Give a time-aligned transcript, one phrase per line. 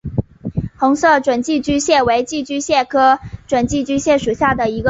[0.79, 4.79] 红色准寄居蟹为寄居蟹科准寄居蟹属下的一个种。